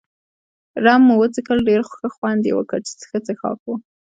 رم 0.83 1.01
مو 1.07 1.15
وڅښل، 1.19 1.59
ډېر 1.69 1.81
ښه 1.91 2.07
خوند 2.15 2.41
يې 2.47 2.53
وکړ، 2.55 2.79
چې 2.87 2.93
ښه 3.09 3.17
څښاک 3.25 3.59
وو. 3.63 3.75